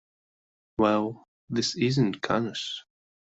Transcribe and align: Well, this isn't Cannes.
Well, 0.79 1.27
this 1.51 1.75
isn't 1.77 2.23
Cannes. 2.23 2.83